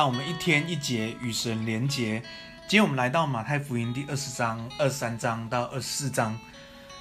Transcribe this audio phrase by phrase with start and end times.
[0.00, 2.22] 那我们一天一节与神连结。
[2.66, 6.40] 今天我们来到马太福音第二十章、二十三章到二十四章，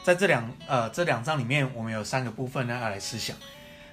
[0.04, 3.34] 在这两呃这两章里面，我们有三个部分呢要来思想。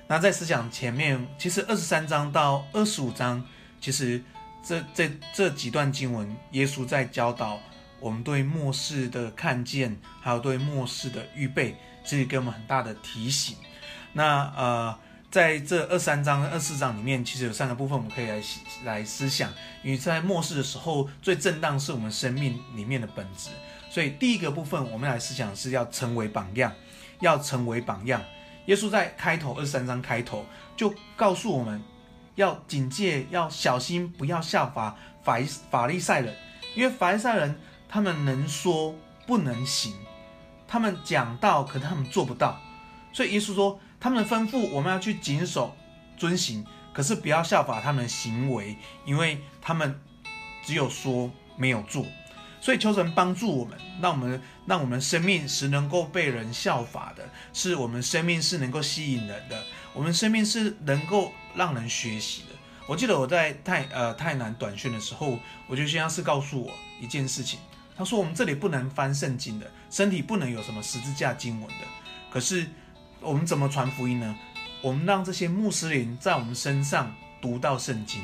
[0.08, 3.46] 那在思想前面，其实二十三章到二十五章，
[3.80, 4.21] 其实
[4.61, 7.61] 这这这几段经文，耶稣在教导
[8.00, 13.57] 我们对末世的看见，还有对末世的预备，这是给我们很大的提醒。
[14.13, 14.99] 那呃。
[15.30, 18.43] 在这二三章、二四章里面，其实有三个部分我们可以来
[18.85, 19.52] 来思想。
[19.82, 23.50] 因为在末世的时候，最震荡是我们生命里面的本质。
[23.90, 26.72] 所以第一个部分，我们来思想是要成为榜样，
[27.21, 28.22] 要成为榜样。
[28.66, 31.82] 耶稣在开头二三章开头就告诉我们
[32.36, 35.38] 要警戒，要小心，不要效法法
[35.70, 36.34] 法利赛人，
[36.74, 38.94] 因为法利赛人他们能说
[39.27, 39.92] 不能行，
[40.66, 42.58] 他们讲道，可他们做不到。
[43.12, 43.78] 所以耶稣说。
[43.98, 45.77] 他们的吩咐我们要去谨守
[46.16, 50.00] 遵行，可是不要效法他们的行为，因为他们
[50.64, 52.05] 只有说没有做。
[52.61, 62.56] 所以求神帮助我们，让我们让我们生命是能够被人效法的，是我们生命是能够吸引人的，我们生命是能够让人学习的。
[62.88, 65.38] 我记得我在泰呃泰南短宣的时候，
[65.69, 67.60] 我就先生是告诉我一件事情，
[67.97, 71.84] 他说我们这里不能翻圣经的，身体不能有什么十字架经文的，
[72.31, 72.66] 可是。
[73.20, 74.36] 我们怎么传福音呢？
[74.83, 78.22] 我们让这些穆斯林在我们身上读到圣经。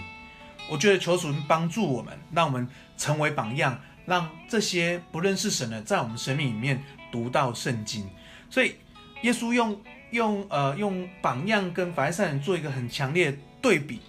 [0.71, 8.09] 我觉得求主帮助我们，让我们成为榜样，让这些不认识神的在我们生命里面读到圣经。
[8.49, 8.77] 所以
[9.23, 14.01] 耶稣用用呃用榜样跟法利赛人做一个很强烈的对比。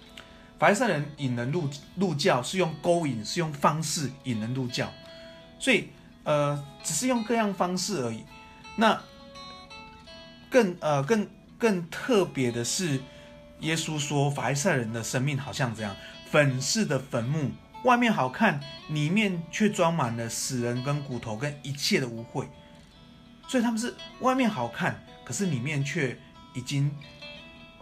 [0.58, 4.88] 法利赛人引人入入教是用勾引，是用方式引人入教，
[5.58, 5.88] 所以
[6.22, 8.22] 呃只是用各样方式而已。
[8.76, 9.00] 那。
[10.54, 11.26] 更呃更
[11.58, 13.00] 更特别的是，
[13.58, 15.96] 耶稣说法利赛人的生命好像这样，
[16.30, 17.50] 粉饰的坟墓，
[17.82, 22.46] 外面好看，里面却装满了死人跟骨头跟一切的污秽。
[23.48, 26.16] 所以他们是外面好看，可是里面却
[26.54, 26.88] 已经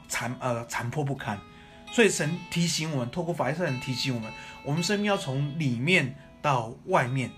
[0.09, 1.39] 残呃残破不堪。
[1.93, 4.33] 所以神提醒我们，透过法利赛人提醒我们，
[4.65, 7.31] 我们生命要从里面到外面，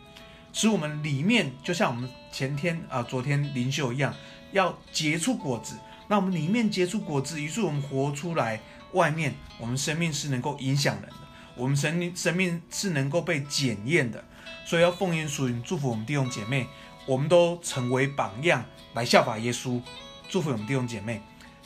[0.53, 4.15] 使我们里面就像我们前天啊、昨天灵修一样。
[4.55, 5.77] 要结出果子，
[6.07, 8.61] 那我们里面结出果子，于是我们活出来，
[8.93, 11.17] 外面我们生命是能够影响人的，
[11.57, 14.23] 我们生命生命是能够被检验的，
[14.65, 16.69] 所以要奉耶稣祝福我们弟兄姐妹，
[17.05, 19.83] 我们都成为榜样来效法耶稣，
[20.29, 21.21] 祝福我们弟兄姐妹。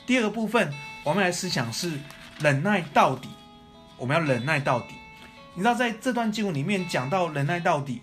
[0.07, 0.73] 第二个部分，
[1.05, 1.93] 我们来思想是
[2.41, 3.29] 忍耐到底，
[3.99, 4.95] 我们要忍耐到底。
[5.53, 8.01] 你知道在这段经文里面讲到忍耐到底，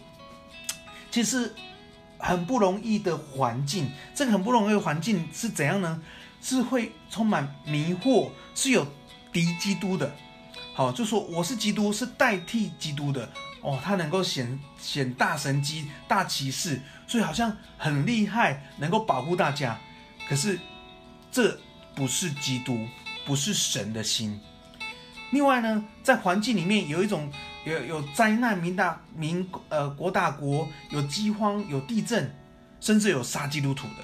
[1.09, 1.55] 其实。
[2.17, 6.01] 很不容易的环境，这个很不容易的环境是怎样呢？
[6.41, 8.85] 是会充满迷惑，是有
[9.31, 10.15] 敌基督的。
[10.73, 13.31] 好，就说我是基督，是代替基督的
[13.61, 19.79] 哦，他能够显显大神迹、大奇事，所以好像很厉害，能够保护大家。
[20.27, 20.59] 可是
[21.31, 21.59] 这
[21.95, 22.87] 不是基督，
[23.25, 24.39] 不是神的心。
[25.31, 27.31] 另外呢，在环境里面有一种。
[27.65, 32.31] 有有灾难，民大民呃国大国，有饥荒，有地震，
[32.79, 34.03] 甚至有杀基督徒的。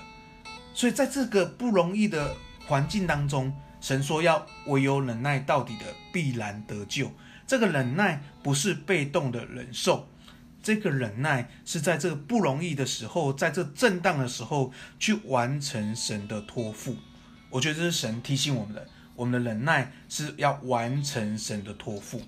[0.74, 2.36] 所以在这个不容易的
[2.66, 7.12] 环境当中，神说要唯有忍耐到底的必然得救。
[7.46, 10.10] 这个忍耐不是被动的忍受，
[10.64, 16.96] 这个忍耐是在这个不容易的时候，在这震荡的时候去完成神的托付。
[17.50, 22.22] 我觉得这是神提醒我们的，我们的忍耐是要完成神的托付。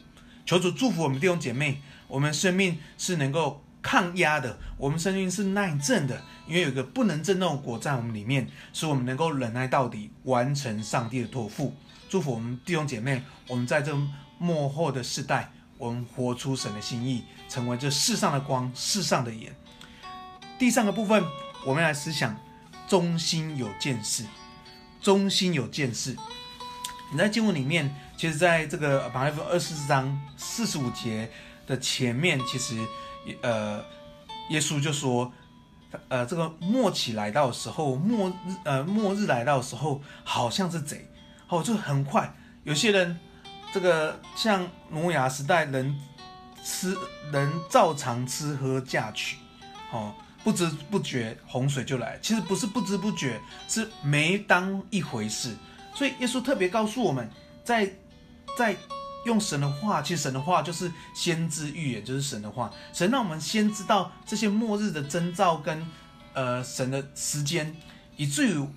[0.46, 11.74] 求主祝福我们弟兄姐妹，我们生命是能够抗压的，我们生命是耐震的，因为有个不能震动的果在我们里面，使我们能够忍耐到底，完成上帝的托付。
[12.10, 13.98] 祝福我们弟兄姐妹，我们在这
[14.38, 19.56] 末后的世代，我们活出神的心意，成为这世上的光，世上的盐。
[20.60, 21.24] 第三个部分，
[21.66, 22.38] 我们来思想，
[22.86, 24.26] 忠心有见识，
[25.02, 26.18] 忠心有见识。
[27.14, 27.96] 你在经文里面。
[28.16, 31.30] 其实，在这个马太福音二十四章四十五节
[31.68, 32.78] 的前面，其实，
[33.42, 33.84] 呃，
[34.50, 35.32] 耶稣就说，
[36.08, 38.34] 呃，这个末期来到的时候，末日，
[38.64, 41.06] 呃，末日来到的时候，好像是贼，
[41.50, 42.34] 哦，就很快，
[42.64, 43.20] 有些人，
[43.74, 46.00] 这个像挪亚时代，人
[46.64, 46.96] 吃
[47.32, 49.38] 人照常吃喝嫁娶，
[49.92, 50.14] 哦，
[50.44, 55.54] 不知不觉洪水就来，其实不是不知不觉，是没当一回事，
[55.94, 57.30] 所以耶稣特别告诉我们，
[57.66, 57.92] 在
[58.58, 58.76] 在
[59.26, 62.72] 用神的话，其实神的话就是先知预言，就是神的话。
[62.92, 65.86] 神让我们先知道这些末日的征兆跟
[66.34, 67.76] 呃神的时间，
[68.18, 68.68] 以至于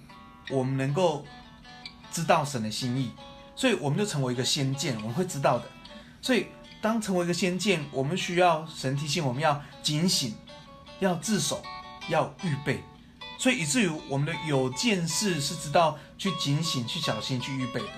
[0.51, 1.25] 我们能够
[2.13, 3.11] 知道神的心意，
[3.57, 5.65] 所以我们就成为一个先见，我们会知道的。
[6.23, 6.47] 所以
[6.81, 10.35] 当成为一个先见，我们需要神提醒我们要警醒，
[11.01, 11.61] 要自守，
[12.09, 12.83] 要预备。
[13.39, 17.89] 所以以至于我们的有见识是知道去警醒、去小心、去预备的。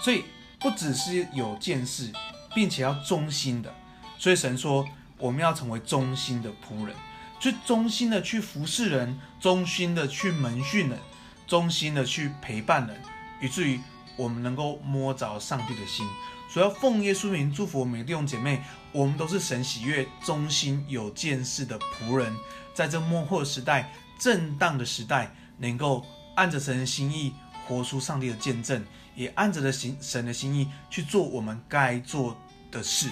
[0.00, 0.24] 所以
[0.62, 2.12] 不只是有见识，
[2.54, 3.74] 并且要忠心的。
[4.18, 4.88] 所以神说，
[5.18, 6.94] 我们要成为忠心的仆人，
[7.40, 10.98] 去忠心的去服侍人，忠心的去门训人，
[11.46, 12.96] 忠心的去陪伴人，
[13.40, 13.80] 以至于
[14.16, 16.06] 我们能够摸着上帝的心。
[16.48, 18.62] 所以要奉耶稣名祝福我们弟兄姐妹，
[18.92, 22.32] 我们都是神喜悦、忠心、有见识的仆人，
[22.72, 23.92] 在这末后时代。
[24.18, 26.06] 震荡的时代，能够
[26.36, 27.34] 按着神的心意
[27.66, 32.36] 活出上帝的见证，也按着的行神的心意去做我们该做
[32.70, 33.08] 的事。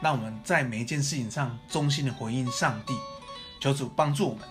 [0.00, 2.92] 让我们在每一件事情上忠心的回应上帝，
[3.60, 4.42] 求主帮助我们。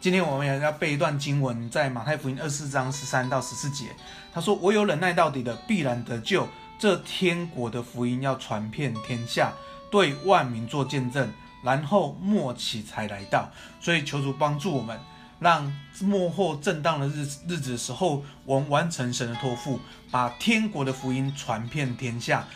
[0.00, 3.94] 今天我们也要背一段经文，在马太福音二十四章十三到十四节，
[4.32, 6.48] 他说：“唯有忍耐到底的，必然得救。
[6.78, 9.52] 这天国的福音要传遍天下，
[9.90, 11.32] 对万民做见证，
[11.62, 13.50] 然后末期才来到。”
[13.80, 14.98] 所以求主帮助我们。
[15.38, 19.80] 让末后震荡的日日子的时候，我们完成神的托付，
[20.10, 22.46] 把天国的福音传遍天下。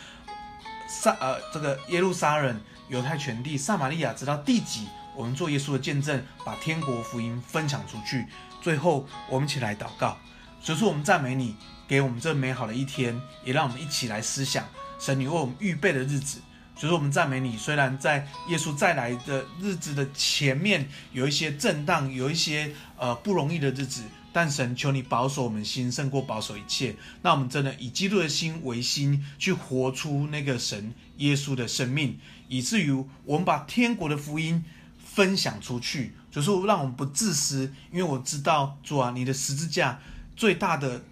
[0.87, 2.59] 撒呃，这个耶路撒冷、
[2.89, 8.27] 犹太全地、撒玛利亚，直到地极，我们做耶稣的见证，把天国福音分享出去。
[8.61, 10.17] 最后，我们一起来祷告，
[10.61, 11.55] 所以说我们赞美你，
[11.87, 14.65] 给我们这美好的一天，也让我们一起来思想
[14.99, 16.41] 神你为我们预备的日子。
[16.75, 17.57] 所以说，我们赞美你。
[17.57, 26.95] 虽然在耶稣再来的日子的前面有一些震荡，有一些呃不容易的日子，但神求你保守我们心，胜过保守一切。
[27.21, 32.17] 那我们真的以基督的心为心，去活出那个神耶稣的生命，
[32.47, 32.91] 以至于
[33.23, 34.65] 我们把天国的福音
[34.97, 36.13] 分享出去。
[36.31, 39.99] 就是让我们不自私，因为我知道主啊，你的十字架
[40.35, 41.03] 最大的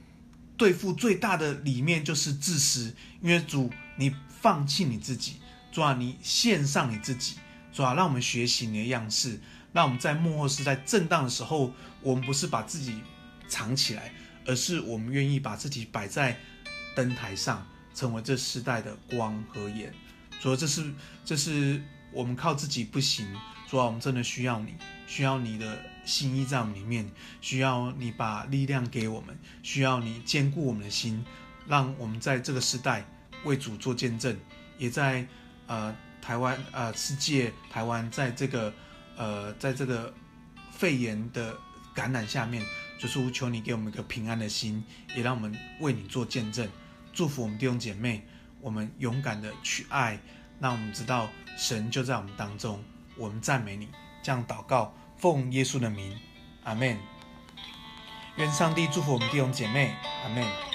[0.57, 4.11] 对付最大的里面就是自私，因为主你
[4.41, 5.35] 放弃你自己。
[5.71, 7.35] 主啊，你献上你自己，
[7.71, 9.39] 主啊，让我们学习你的样式，
[9.71, 13.01] 让我们在幕后世代震荡的时候，我们不是把自己
[13.47, 14.13] 藏起来，
[14.45, 16.37] 而是我们愿意把自己摆在
[16.93, 17.65] 灯台上，
[17.95, 19.93] 成为这世代的光和盐。
[20.41, 21.81] 主啊，这是这是
[22.11, 23.25] 我们靠自己不行，
[23.69, 24.75] 主啊，我们真的需要你，
[25.07, 27.09] 需要你的心意在我们里面，
[27.39, 31.23] 需要你把力量给我们，需要你坚固我们的心，
[31.65, 33.05] 让我们在这个时代
[33.45, 34.37] 为主做见证，
[34.77, 35.25] 也在。
[35.67, 38.73] 呃，台湾呃，世界台湾在这个
[39.15, 40.13] 呃，在这个
[40.71, 41.57] 肺炎的
[41.93, 42.65] 感染下面，
[42.99, 44.83] 就是求你给我们一个平安的心，
[45.15, 46.67] 也让我们为你做见证，
[47.13, 48.25] 祝福我们弟兄姐妹，
[48.59, 50.19] 我们勇敢的去爱，
[50.59, 52.83] 让我们知道神就在我们当中，
[53.17, 53.89] 我们赞美你，
[54.21, 56.17] 这样祷告，奉耶稣的名，
[56.63, 56.97] 阿门。
[58.37, 59.93] 愿上帝祝福我们弟兄姐妹，
[60.23, 60.70] 阿门。